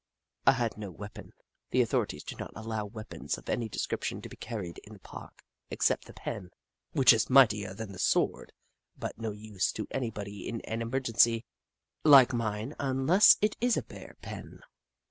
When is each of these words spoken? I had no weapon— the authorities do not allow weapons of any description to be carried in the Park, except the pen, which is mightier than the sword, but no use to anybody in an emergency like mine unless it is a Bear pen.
I 0.47 0.53
had 0.53 0.79
no 0.79 0.89
weapon— 0.89 1.31
the 1.69 1.81
authorities 1.83 2.23
do 2.23 2.35
not 2.35 2.51
allow 2.55 2.85
weapons 2.85 3.37
of 3.37 3.47
any 3.47 3.69
description 3.69 4.19
to 4.23 4.29
be 4.29 4.35
carried 4.35 4.79
in 4.83 4.93
the 4.93 4.99
Park, 4.99 5.43
except 5.69 6.05
the 6.05 6.13
pen, 6.13 6.49
which 6.91 7.13
is 7.13 7.29
mightier 7.29 7.75
than 7.75 7.91
the 7.91 7.99
sword, 7.99 8.51
but 8.97 9.19
no 9.19 9.29
use 9.31 9.71
to 9.73 9.87
anybody 9.91 10.47
in 10.49 10.59
an 10.61 10.81
emergency 10.81 11.45
like 12.03 12.33
mine 12.33 12.73
unless 12.79 13.37
it 13.43 13.55
is 13.61 13.77
a 13.77 13.83
Bear 13.83 14.15
pen. 14.23 14.61